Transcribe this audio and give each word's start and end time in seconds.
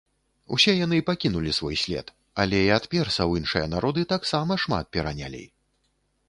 Усе 0.55 0.73
яны 0.85 0.97
пакінулі 1.09 1.51
свой 1.57 1.77
след, 1.81 2.07
але 2.43 2.63
і 2.69 2.71
ад 2.79 2.87
персаў 2.95 3.37
іншыя 3.41 3.69
народы 3.75 4.07
таксама 4.15 4.59
шмат 4.65 4.85
перанялі. 4.99 5.45